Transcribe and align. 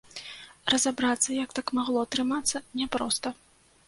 Разабрацца, 0.73 1.29
як 1.43 1.53
так 1.59 1.67
магло 1.79 1.99
атрымацца, 2.05 2.57
няпроста. 2.81 3.33